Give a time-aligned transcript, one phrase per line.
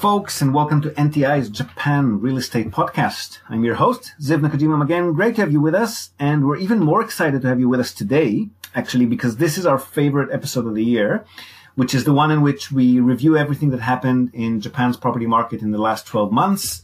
[0.00, 3.40] folks, and welcome to NTI's Japan Real Estate Podcast.
[3.50, 5.12] I'm your host, Ziv Nakajima again.
[5.12, 7.80] Great to have you with us, and we're even more excited to have you with
[7.80, 11.26] us today, actually, because this is our favorite episode of the year,
[11.74, 15.60] which is the one in which we review everything that happened in Japan's property market
[15.60, 16.82] in the last 12 months,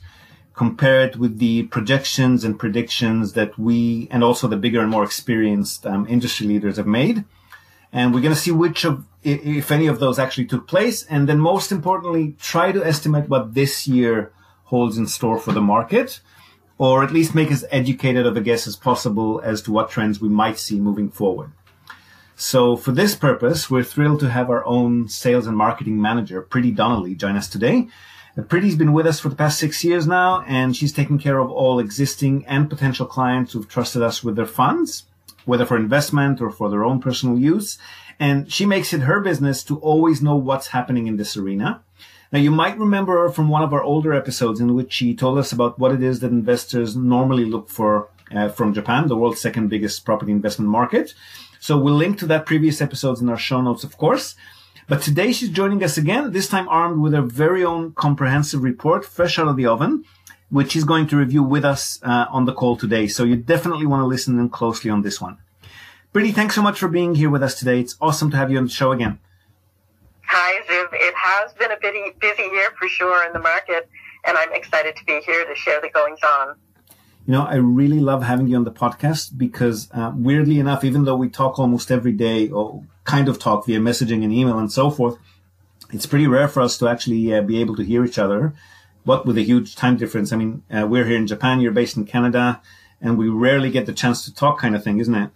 [0.53, 5.87] compared with the projections and predictions that we, and also the bigger and more experienced
[5.87, 7.25] um, industry leaders have made.
[7.95, 11.05] And we're going to see which of if any of those actually took place.
[11.05, 14.33] And then most importantly, try to estimate what this year
[14.65, 16.21] holds in store for the market,
[16.79, 20.21] or at least make as educated of a guess as possible as to what trends
[20.21, 21.51] we might see moving forward.
[22.35, 26.71] So for this purpose, we're thrilled to have our own sales and marketing manager, Pretty
[26.71, 27.89] Donnelly, join us today.
[28.37, 31.39] Uh, Pretty's been with us for the past six years now, and she's taken care
[31.39, 35.05] of all existing and potential clients who've trusted us with their funds,
[35.47, 37.79] whether for investment or for their own personal use.
[38.19, 41.83] And she makes it her business to always know what's happening in this arena.
[42.33, 45.39] Now, you might remember her from one of our older episodes in which she told
[45.39, 49.41] us about what it is that investors normally look for uh, from Japan, the world's
[49.41, 51.15] second biggest property investment market.
[51.61, 54.35] So we'll link to that previous episodes in our show notes, of course.
[54.89, 59.05] But today she's joining us again, this time armed with her very own comprehensive report,
[59.05, 60.05] fresh out of the oven,
[60.49, 63.07] which she's going to review with us uh, on the call today.
[63.09, 65.39] So you definitely want to listen in closely on this one.
[66.17, 67.79] Brittany, thanks so much for being here with us today.
[67.79, 69.19] It's awesome to have you on the show again.
[70.23, 70.89] Hi, Ziv.
[70.95, 73.87] It has been a busy, busy year for sure in the market,
[74.25, 76.57] and I'm excited to be here to share the goings on.
[77.27, 81.05] You know, I really love having you on the podcast because, uh, weirdly enough, even
[81.05, 84.73] though we talk almost every day or kind of talk via messaging and email and
[84.73, 85.19] so forth,
[85.93, 88.55] it's pretty rare for us to actually uh, be able to hear each other.
[89.05, 90.33] What with a huge time difference.
[90.33, 92.63] I mean, uh, we're here in Japan, you're based in Canada,
[93.03, 95.31] and we rarely get the chance to talk kind of thing, isn't it?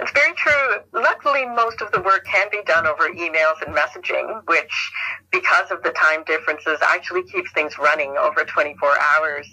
[0.00, 0.76] It's very true.
[0.92, 4.92] Luckily, most of the work can be done over emails and messaging, which,
[5.32, 9.48] because of the time differences, actually keeps things running over 24 hours.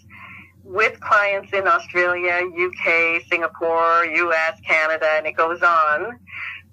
[0.63, 6.19] With clients in Australia, UK, Singapore, US, Canada, and it goes on,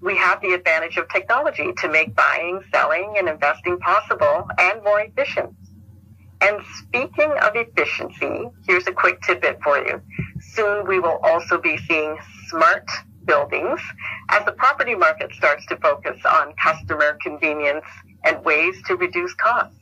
[0.02, 5.00] we have the advantage of technology to make buying, selling, and investing possible and more
[5.00, 5.54] efficient.
[6.42, 10.02] And speaking of efficiency, here's a quick tidbit for you.
[10.40, 12.18] Soon we will also be seeing
[12.48, 12.90] smart
[13.24, 13.80] buildings
[14.28, 17.84] as the property market starts to focus on customer convenience
[18.24, 19.76] and ways to reduce costs.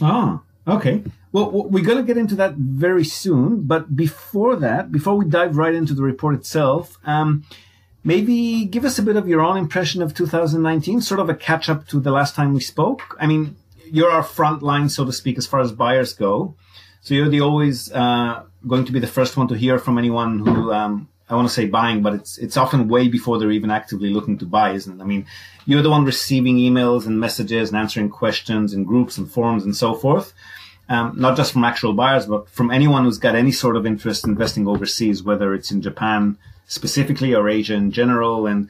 [0.00, 1.02] Ah, okay.
[1.32, 3.62] Well, we're going to get into that very soon.
[3.62, 7.44] But before that, before we dive right into the report itself, um,
[8.04, 11.68] maybe give us a bit of your own impression of 2019, sort of a catch
[11.68, 13.16] up to the last time we spoke.
[13.18, 13.56] I mean,
[13.90, 16.56] you're our front line, so to speak, as far as buyers go.
[17.00, 20.38] So you're the always uh, going to be the first one to hear from anyone
[20.38, 23.70] who um, I want to say buying, but it's it's often way before they're even
[23.70, 25.02] actively looking to buy, isn't it?
[25.02, 25.26] I mean,
[25.66, 29.76] you're the one receiving emails and messages and answering questions in groups and forums and
[29.76, 30.32] so forth.
[30.88, 34.24] Um, not just from actual buyers, but from anyone who's got any sort of interest
[34.24, 38.68] in investing overseas, whether it's in Japan specifically or Asia in general, and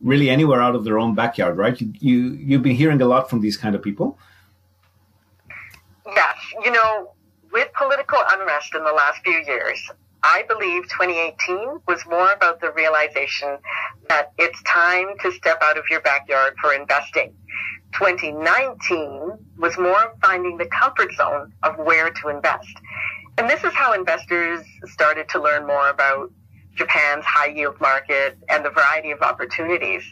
[0.00, 1.80] really anywhere out of their own backyard, right?
[1.80, 4.18] You, you you've been hearing a lot from these kind of people.
[6.06, 7.12] Yes, you know,
[7.52, 9.90] with political unrest in the last few years,
[10.22, 13.58] I believe 2018 was more about the realization
[14.08, 17.34] that it's time to step out of your backyard for investing.
[17.94, 22.68] 2019 was more finding the comfort zone of where to invest.
[23.38, 26.30] And this is how investors started to learn more about
[26.74, 30.02] Japan's high yield market and the variety of opportunities.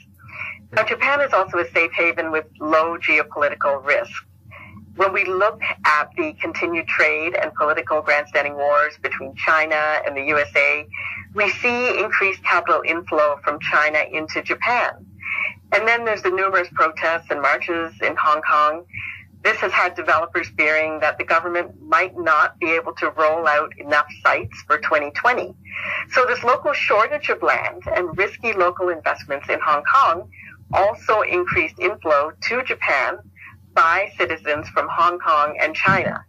[0.72, 4.24] Now, Japan is also a safe haven with low geopolitical risk
[4.98, 10.22] when we look at the continued trade and political grandstanding wars between China and the
[10.22, 10.86] USA,
[11.34, 15.06] we see increased capital inflow from China into Japan.
[15.72, 18.86] And then there's the numerous protests and marches in Hong Kong.
[19.44, 23.70] This has had developers fearing that the government might not be able to roll out
[23.78, 25.54] enough sites for 2020.
[26.10, 30.28] So this local shortage of land and risky local investments in Hong Kong
[30.72, 33.18] also increased inflow to Japan
[33.78, 36.24] by citizens from Hong Kong and China.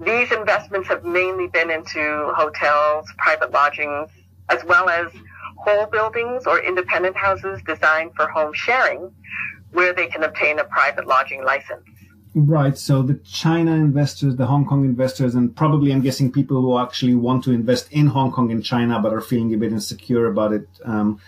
[0.00, 4.10] These investments have mainly been into hotels, private lodgings,
[4.48, 5.06] as well as
[5.56, 9.12] whole buildings or independent houses designed for home sharing
[9.70, 11.86] where they can obtain a private lodging license.
[12.34, 12.76] Right.
[12.76, 17.14] So the China investors, the Hong Kong investors, and probably I'm guessing people who actually
[17.14, 20.52] want to invest in Hong Kong and China but are feeling a bit insecure about
[20.52, 21.20] it um,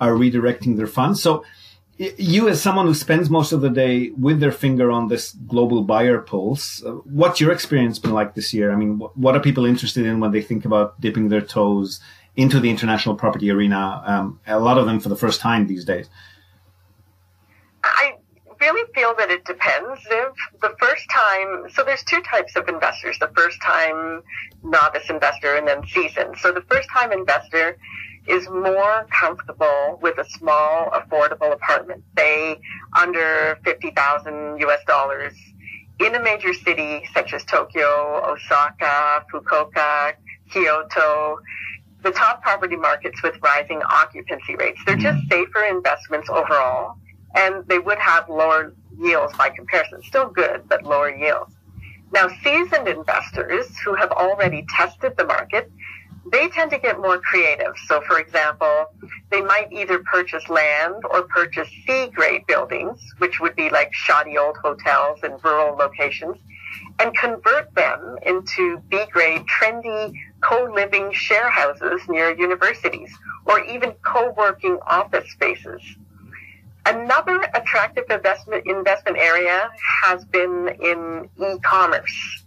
[0.00, 1.22] are redirecting their funds.
[1.22, 1.44] So
[1.98, 5.82] you as someone who spends most of the day with their finger on this global
[5.82, 8.72] buyer pulse, uh, what's your experience been like this year?
[8.72, 12.00] I mean, what are people interested in when they think about dipping their toes
[12.34, 14.02] into the international property arena?
[14.06, 16.08] Um, a lot of them for the first time these days.
[17.84, 18.14] I
[18.60, 20.00] really feel that it depends.
[20.10, 24.22] If the first time, so there's two types of investors: the first time
[24.62, 26.36] novice investor and then seasoned.
[26.38, 27.76] So the first time investor
[28.26, 32.60] is more comfortable with a small, affordable apartment, say
[32.98, 34.80] under fifty thousand U.S.
[34.86, 35.34] dollars,
[36.00, 40.14] in a major city such as Tokyo, Osaka, Fukuoka,
[40.50, 41.38] Kyoto.
[42.02, 44.80] The top property markets with rising occupancy rates.
[44.84, 46.96] They're just safer investments overall
[47.34, 50.02] and they would have lower yields by comparison.
[50.02, 51.54] Still good, but lower yields.
[52.12, 55.70] Now, seasoned investors who have already tested the market,
[56.30, 57.74] they tend to get more creative.
[57.86, 58.86] So, for example,
[59.30, 64.38] they might either purchase land or purchase C grade buildings, which would be like shoddy
[64.38, 66.36] old hotels in rural locations,
[67.00, 73.10] and convert them into B grade trendy co-living share houses near universities
[73.46, 75.82] or even co-working office spaces.
[76.84, 79.70] Another attractive investment investment area
[80.02, 82.41] has been in e-commerce.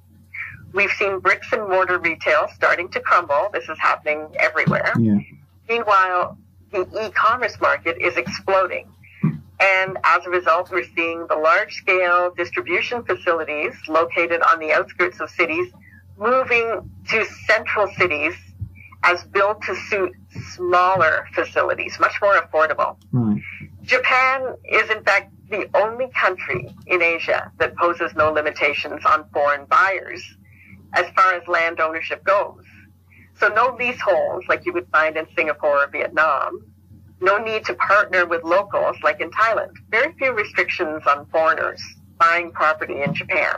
[0.76, 3.50] We've seen bricks and mortar retail starting to crumble.
[3.54, 4.92] This is happening everywhere.
[5.00, 5.20] Yeah.
[5.70, 6.38] Meanwhile,
[6.72, 8.92] the e-commerce market is exploding.
[9.62, 15.22] And as a result, we're seeing the large scale distribution facilities located on the outskirts
[15.22, 15.72] of cities
[16.18, 18.34] moving to central cities
[19.04, 20.14] as built to suit
[20.56, 22.98] smaller facilities, much more affordable.
[23.84, 29.66] Japan is in fact the only country in Asia that poses no limitations on foreign
[29.66, 30.36] buyers
[30.96, 32.64] as far as land ownership goes.
[33.40, 36.66] So no leaseholds like you would find in Singapore or Vietnam.
[37.22, 39.72] No need to partner with locals like in Thailand.
[39.90, 41.82] Very few restrictions on foreigners
[42.18, 43.56] buying property in Japan.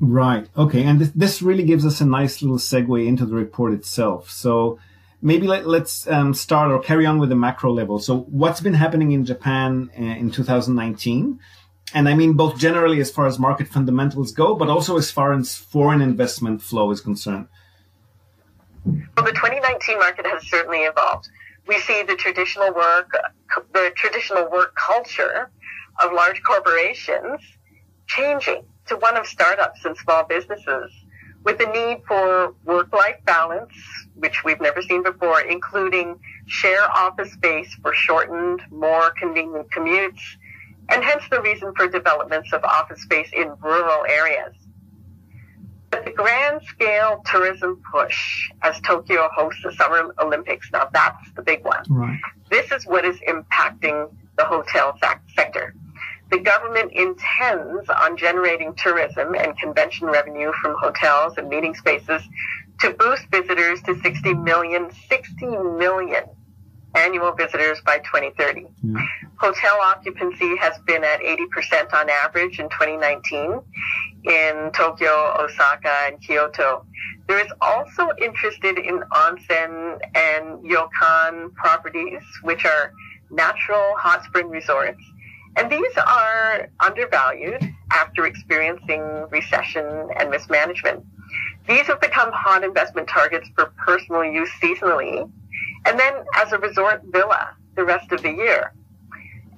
[0.00, 0.48] Right.
[0.56, 0.84] Okay.
[0.84, 4.30] And this, this really gives us a nice little segue into the report itself.
[4.30, 4.78] So
[5.20, 7.98] maybe let, us um, start or carry on with the macro level.
[7.98, 11.38] So what's been happening in Japan uh, in 2019?
[11.92, 15.32] And I mean both generally as far as market fundamentals go, but also as far
[15.32, 17.48] as foreign investment flow is concerned.
[18.84, 21.28] Well, the 2019 market has certainly evolved.
[21.66, 23.10] We see the traditional work,
[23.72, 25.50] the traditional work culture
[26.02, 27.40] of large corporations
[28.06, 30.92] changing to one of startups and small businesses
[31.44, 33.72] with the need for work-life balance,
[34.14, 40.20] which we've never seen before, including share office space for shortened, more convenient commutes,
[40.90, 44.54] and hence the reason for developments of office space in rural areas.
[45.90, 51.42] But the grand scale tourism push as Tokyo hosts the Summer Olympics, now that's the
[51.42, 51.82] big one.
[51.88, 52.20] Right.
[52.48, 54.96] This is what is impacting the hotel
[55.34, 55.74] sector
[56.30, 62.22] the government intends on generating tourism and convention revenue from hotels and meeting spaces
[62.80, 66.24] to boost visitors to 60 million, 60 million
[66.94, 68.66] annual visitors by 2030.
[68.84, 69.06] Mm.
[69.40, 73.60] Hotel occupancy has been at 80% on average in 2019
[74.24, 76.84] in Tokyo, Osaka, and Kyoto.
[77.26, 82.92] There is also interested in onsen and ryokan properties, which are
[83.30, 85.02] natural hot spring resorts
[85.56, 91.04] and these are undervalued after experiencing recession and mismanagement.
[91.66, 95.30] These have become hot investment targets for personal use seasonally
[95.86, 98.72] and then as a resort villa the rest of the year.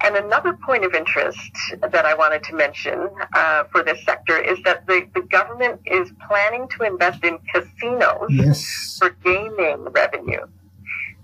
[0.03, 1.39] And another point of interest
[1.79, 6.11] that I wanted to mention uh, for this sector is that the, the government is
[6.27, 8.97] planning to invest in casinos yes.
[8.99, 10.45] for gaming revenue.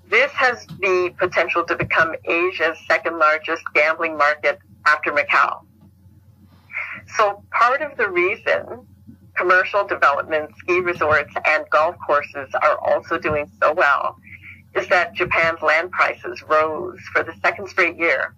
[0.10, 5.60] This has the potential to become Asia's second largest gambling market after Macau.
[7.18, 8.88] So part of the reason
[9.36, 14.18] commercial development, ski resorts, and golf courses are also doing so well
[14.76, 18.36] is that Japan's land prices rose for the second straight year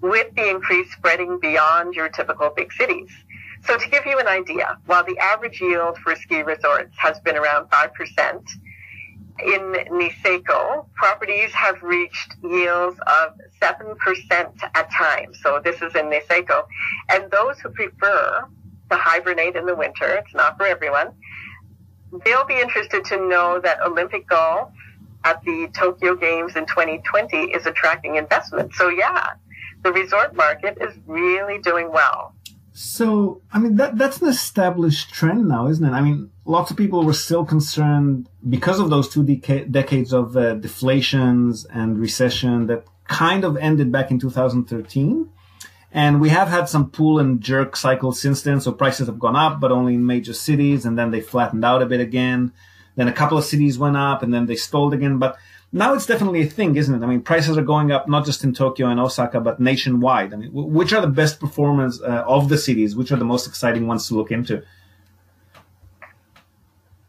[0.00, 3.10] with the increase spreading beyond your typical big cities.
[3.64, 7.36] So to give you an idea, while the average yield for ski resorts has been
[7.36, 8.48] around 5%,
[9.44, 13.96] in Niseko, properties have reached yields of 7%
[14.74, 15.38] at times.
[15.42, 16.64] So this is in Niseko.
[17.10, 18.46] And those who prefer
[18.90, 21.12] to hibernate in the winter, it's not for everyone,
[22.24, 24.70] they'll be interested to know that Olympic golf
[25.24, 28.72] at the Tokyo Games in 2020 is attracting investment.
[28.74, 29.32] So yeah,
[29.86, 32.34] the resort market is really doing well.
[32.72, 35.92] So, I mean, that, that's an established trend now, isn't it?
[35.92, 40.36] I mean, lots of people were still concerned because of those two deca- decades of
[40.36, 45.30] uh, deflations and recession that kind of ended back in 2013.
[45.92, 48.60] And we have had some pull and jerk cycles since then.
[48.60, 50.84] So prices have gone up, but only in major cities.
[50.84, 52.52] And then they flattened out a bit again.
[52.96, 55.18] Then a couple of cities went up and then they stalled again.
[55.18, 55.36] But
[55.72, 57.04] now it's definitely a thing, isn't it?
[57.04, 60.32] I mean, prices are going up not just in Tokyo and Osaka, but nationwide.
[60.32, 62.94] I mean, which are the best performers uh, of the cities?
[62.94, 64.62] Which are the most exciting ones to look into?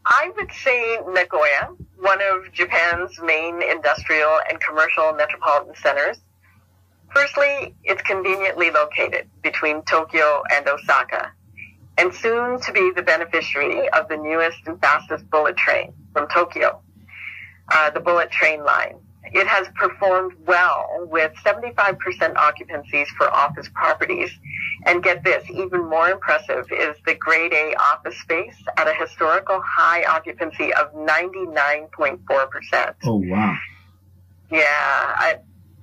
[0.06, 6.18] I would say Nagoya, one of Japan's main industrial and commercial metropolitan centers.
[7.14, 11.32] Firstly, it's conveniently located between Tokyo and Osaka,
[11.98, 16.82] and soon to be the beneficiary of the newest and fastest bullet train from Tokyo
[17.69, 19.00] uh, the bullet train line.
[19.33, 24.31] It has performed well with 75% occupancies for office properties.
[24.86, 29.62] And get this, even more impressive is the grade A office space at a historical
[29.65, 32.95] high occupancy of 99.4%.
[33.03, 33.57] Oh, wow.
[34.50, 35.15] Yeah.
[35.19, 35.39] A,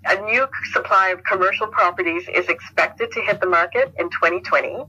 [0.06, 4.84] a new supply of commercial properties is expected to hit the market in 2020.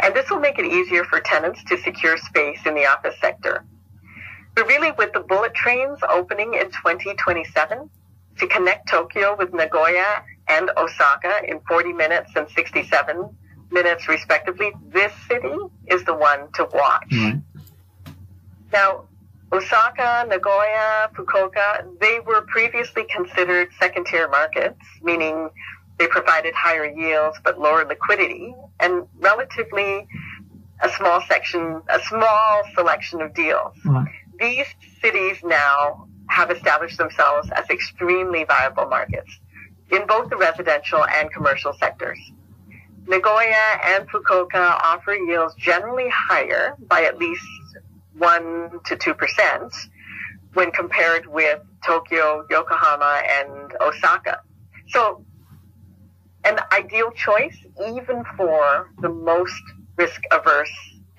[0.00, 3.66] And this will make it easier for tenants to secure space in the office sector.
[4.54, 7.90] But really, with the bullet trains opening in 2027
[8.38, 13.36] to connect Tokyo with Nagoya and Osaka in 40 minutes and 67
[13.70, 15.54] minutes, respectively, this city
[15.86, 17.08] is the one to watch.
[17.10, 17.38] Mm-hmm.
[18.72, 19.04] Now,
[19.52, 25.50] Osaka, Nagoya, Fukuoka, they were previously considered second tier markets, meaning
[25.98, 30.06] they provided higher yields but lower liquidity and relatively
[30.80, 33.74] a small section, a small selection of deals.
[33.84, 34.66] Right these
[35.00, 39.38] cities now have established themselves as extremely viable markets
[39.90, 42.18] in both the residential and commercial sectors.
[43.06, 47.46] Nagoya and Fukuoka offer yields generally higher by at least
[48.18, 49.74] 1 to 2%
[50.52, 54.42] when compared with Tokyo, Yokohama, and Osaka.
[54.88, 55.24] So,
[56.44, 59.62] an ideal choice even for the most
[59.96, 60.70] risk averse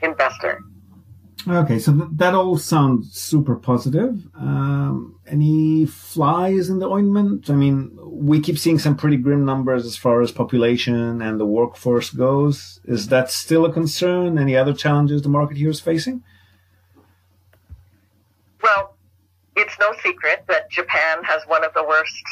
[0.01, 0.61] investor.
[1.47, 4.27] Okay, so th- that all sounds super positive.
[4.35, 7.49] Um, any flies in the ointment?
[7.49, 11.45] I mean, we keep seeing some pretty grim numbers as far as population and the
[11.45, 12.81] workforce goes.
[12.83, 14.37] Is that still a concern?
[14.37, 16.23] Any other challenges the market here is facing?
[18.61, 18.97] Well,
[19.55, 22.23] it's no secret that Japan has one of the worst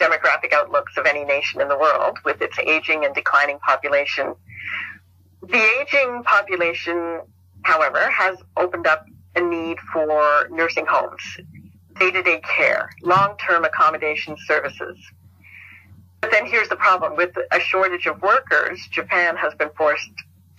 [0.00, 4.34] demographic outlooks of any nation in the world with its aging and declining population.
[5.42, 7.20] The aging population
[7.68, 9.06] however, has opened up
[9.36, 11.22] a need for nursing homes,
[12.00, 14.96] day to day care, long term accommodation services.
[16.22, 20.10] But then here's the problem with a shortage of workers, Japan has been forced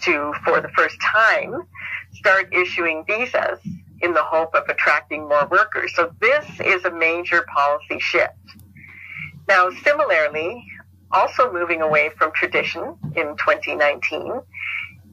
[0.04, 1.64] to, for the first time,
[2.14, 3.60] start issuing visas
[4.02, 5.94] in the hope of attracting more workers.
[5.96, 8.34] So this is a major policy shift.
[9.48, 10.64] Now, similarly,
[11.12, 14.42] also moving away from tradition in 2019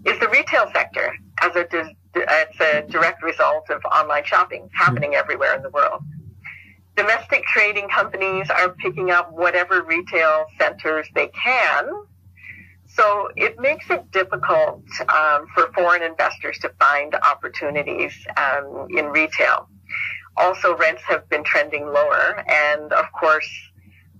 [0.05, 1.67] is the retail sector as a
[2.15, 6.03] it's a direct result of online shopping happening everywhere in the world.
[6.97, 11.89] Domestic trading companies are picking up whatever retail centers they can.
[12.87, 14.83] So it makes it difficult
[15.15, 19.69] um, for foreign investors to find opportunities um, in retail.
[20.39, 23.49] Also, rents have been trending lower, and of course,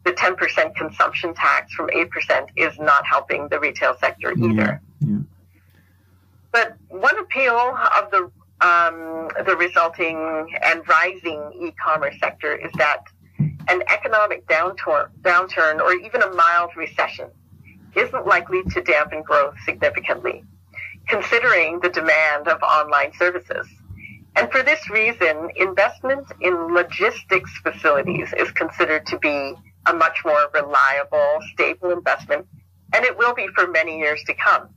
[0.05, 4.81] the 10% consumption tax from 8% is not helping the retail sector either.
[5.01, 5.19] Yeah, yeah.
[6.57, 8.31] But one appeal of the
[8.63, 13.05] um, the resulting and rising e-commerce sector is that
[13.69, 17.29] an economic downturn, downturn or even a mild recession
[17.95, 20.45] isn't likely to dampen growth significantly,
[21.07, 23.67] considering the demand of online services.
[24.37, 30.49] And for this reason, investment in logistics facilities is considered to be a much more
[30.55, 32.47] reliable, stable investment,
[32.95, 34.71] and it will be for many years to come.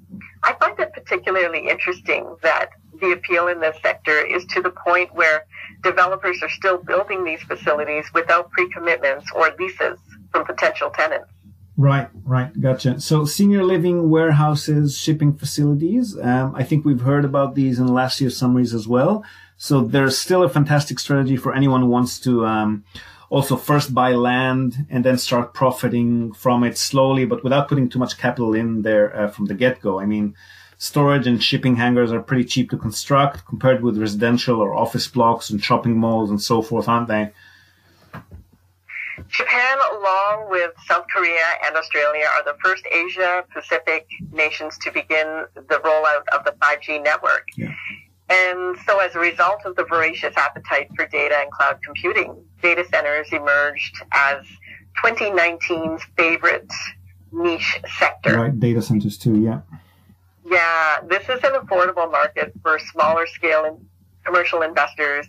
[0.43, 2.69] I find it particularly interesting that
[2.99, 5.45] the appeal in this sector is to the point where
[5.83, 9.99] developers are still building these facilities without pre-commitments or leases
[10.31, 11.29] from potential tenants.
[11.77, 12.99] Right, right, gotcha.
[12.99, 16.17] So senior living warehouses, shipping facilities.
[16.19, 19.23] Um, I think we've heard about these in last year's summaries as well.
[19.55, 22.83] So there's still a fantastic strategy for anyone who wants to um,
[23.29, 27.99] also first buy land and then start profiting from it slowly, but without putting too
[27.99, 29.99] much capital in there uh, from the get go.
[29.99, 30.35] I mean,
[30.77, 35.49] storage and shipping hangars are pretty cheap to construct compared with residential or office blocks
[35.49, 37.31] and shopping malls and so forth, aren't they?
[39.27, 45.45] Japan, along with South Korea and Australia, are the first Asia Pacific nations to begin
[45.55, 47.45] the rollout of the 5G network.
[47.55, 47.73] Yeah.
[48.29, 52.85] And so as a result of the voracious appetite for data and cloud computing, data
[52.91, 54.45] centers emerged as
[55.03, 56.71] 2019's favorite
[57.31, 58.37] niche sector.
[58.37, 59.61] Right, data centers too, yeah.
[60.45, 63.85] Yeah, this is an affordable market for smaller scale and
[64.23, 65.25] commercial investors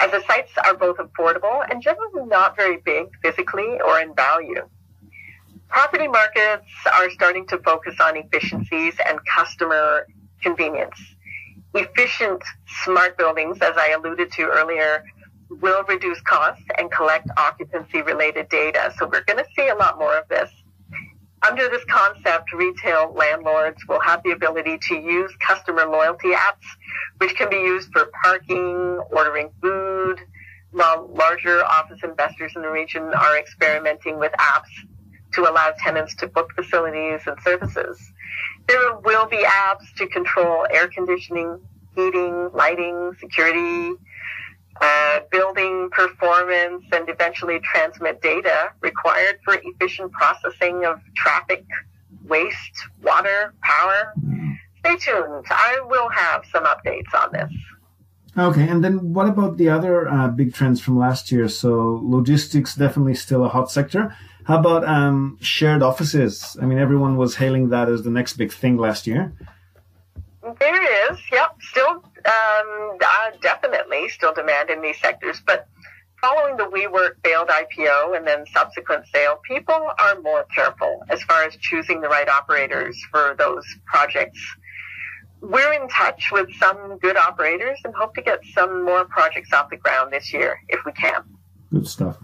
[0.00, 4.66] as the sites are both affordable and generally not very big physically or in value.
[5.68, 10.06] Property markets are starting to focus on efficiencies and customer
[10.40, 10.98] convenience.
[11.74, 12.42] Efficient
[12.84, 15.04] smart buildings, as I alluded to earlier,
[15.48, 18.92] will reduce costs and collect occupancy related data.
[18.98, 20.50] So we're going to see a lot more of this.
[21.46, 26.66] Under this concept, retail landlords will have the ability to use customer loyalty apps,
[27.18, 30.20] which can be used for parking, ordering food,
[30.70, 34.70] while larger office investors in the region are experimenting with apps
[35.34, 38.12] to allow tenants to book facilities and services.
[38.68, 41.60] There will be apps to control air conditioning,
[41.94, 43.94] heating, lighting, security,
[44.80, 51.64] uh, building performance, and eventually transmit data required for efficient processing of traffic,
[52.26, 54.14] waste, water, power.
[54.80, 55.44] Stay tuned.
[55.50, 57.52] I will have some updates on this.
[58.36, 61.48] Okay, and then what about the other uh, big trends from last year?
[61.48, 64.16] So logistics definitely still a hot sector.
[64.44, 66.56] How about um, shared offices?
[66.60, 69.32] I mean, everyone was hailing that as the next big thing last year.
[70.58, 71.90] There is, yep, still
[72.24, 75.68] um, uh, definitely still demand in these sectors, but
[76.20, 81.44] following the WeWork failed IPO and then subsequent sale, people are more careful as far
[81.44, 84.40] as choosing the right operators for those projects.
[85.40, 89.70] We're in touch with some good operators and hope to get some more projects off
[89.70, 91.22] the ground this year if we can.
[91.72, 92.18] Good stuff.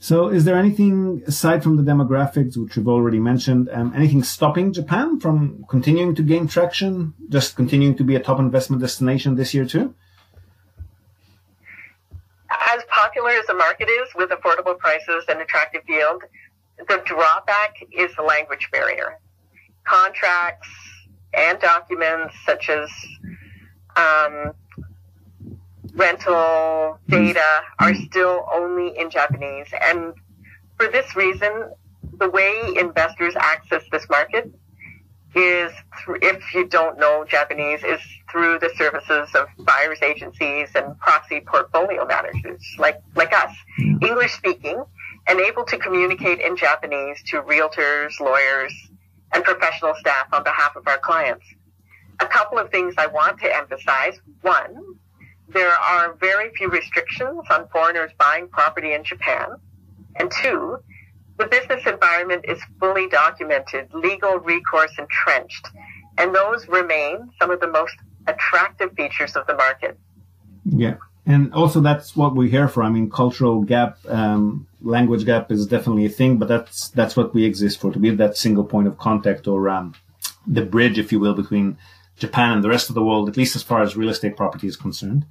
[0.00, 4.72] So, is there anything aside from the demographics, which we've already mentioned, um, anything stopping
[4.72, 9.54] Japan from continuing to gain traction, just continuing to be a top investment destination this
[9.54, 9.94] year too?
[12.50, 16.22] As popular as the market is with affordable prices and attractive yield,
[16.86, 19.18] the drawback is the language barrier.
[19.82, 20.68] Contracts
[21.34, 22.88] and documents such as
[23.96, 24.52] um,
[25.98, 27.12] rental hmm.
[27.12, 29.66] data are still only in Japanese.
[29.80, 30.14] And
[30.78, 31.72] for this reason,
[32.18, 34.50] the way investors access this market
[35.34, 35.70] is,
[36.02, 41.40] through, if you don't know Japanese, is through the services of buyers agencies and proxy
[41.40, 44.02] portfolio managers like, like us, hmm.
[44.02, 44.82] English speaking
[45.26, 48.72] and able to communicate in Japanese to realtors, lawyers,
[49.34, 51.44] and professional staff on behalf of our clients.
[52.20, 54.18] A couple of things I want to emphasize.
[54.40, 54.98] One,
[55.48, 59.48] there are very few restrictions on foreigners buying property in Japan.
[60.16, 60.78] And two,
[61.38, 65.68] the business environment is fully documented, legal recourse entrenched,
[66.18, 67.94] and those remain some of the most
[68.26, 69.98] attractive features of the market.
[70.64, 70.96] Yeah.
[71.24, 72.82] And also that's what we hear for.
[72.82, 77.34] I mean, cultural gap, um, language gap is definitely a thing, but that's, that's what
[77.34, 79.94] we exist for, to be that single point of contact or, um,
[80.46, 81.76] the bridge, if you will, between
[82.18, 84.66] Japan and the rest of the world, at least as far as real estate property
[84.66, 85.26] is concerned.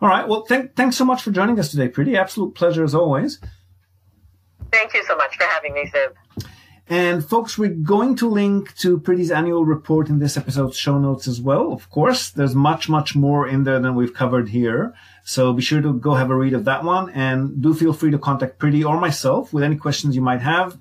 [0.00, 0.28] All right.
[0.28, 2.16] Well, th- thanks so much for joining us today, Pretty.
[2.16, 3.40] Absolute pleasure as always.
[4.70, 6.12] Thank you so much for having me, Ziv.
[6.90, 11.28] And folks, we're going to link to Pretty's annual report in this episode's show notes
[11.28, 11.70] as well.
[11.72, 14.94] Of course, there's much, much more in there than we've covered here.
[15.22, 18.10] So be sure to go have a read of that one and do feel free
[18.10, 20.78] to contact Pretty or myself with any questions you might have.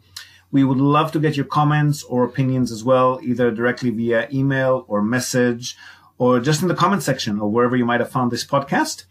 [0.51, 4.85] We would love to get your comments or opinions as well, either directly via email
[4.87, 5.75] or message
[6.17, 9.05] or just in the comment section or wherever you might have found this podcast.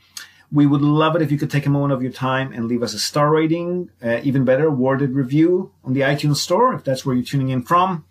[0.50, 2.82] We would love it if you could take a moment of your time and leave
[2.82, 7.04] us a star rating, uh, even better, worded review on the iTunes store if that's
[7.04, 8.04] where you're tuning in from.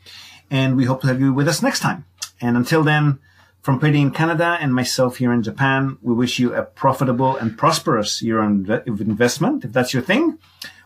[0.52, 2.06] And we hope to have you with us next time.
[2.42, 3.20] And until then,
[3.62, 7.58] from Pretty in Canada and myself here in Japan, we wish you a profitable and
[7.58, 10.38] prosperous year of investment, if that's your thing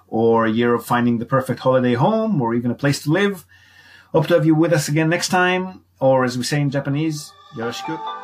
[0.09, 3.45] or a year of finding the perfect holiday home or even a place to live.
[4.11, 7.31] Hope to have you with us again next time, or as we say in Japanese,
[7.55, 8.18] yoroshiku.